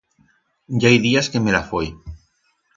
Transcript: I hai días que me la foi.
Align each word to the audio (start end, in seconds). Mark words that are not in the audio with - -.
I 0.79 0.83
hai 0.87 0.97
días 1.05 1.29
que 1.31 1.39
me 1.43 1.51
la 1.55 1.63
foi. 1.69 1.87